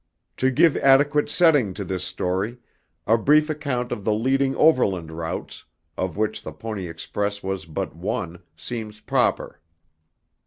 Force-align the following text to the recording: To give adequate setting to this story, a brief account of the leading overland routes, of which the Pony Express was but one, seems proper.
To 0.37 0.49
give 0.49 0.75
adequate 0.77 1.29
setting 1.29 1.75
to 1.75 1.83
this 1.85 2.03
story, 2.03 2.57
a 3.05 3.19
brief 3.19 3.51
account 3.51 3.91
of 3.91 4.03
the 4.03 4.11
leading 4.15 4.55
overland 4.55 5.11
routes, 5.11 5.65
of 5.95 6.17
which 6.17 6.41
the 6.41 6.51
Pony 6.51 6.87
Express 6.87 7.43
was 7.43 7.65
but 7.65 7.95
one, 7.95 8.41
seems 8.57 8.99
proper. 8.99 9.59